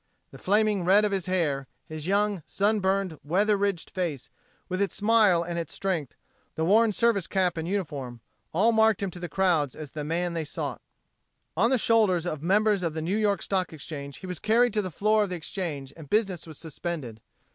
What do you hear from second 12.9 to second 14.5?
the New York Stock Exchange he was